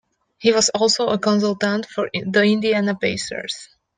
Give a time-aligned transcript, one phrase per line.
[0.39, 3.69] He was also a consultant for the Indiana Pacers.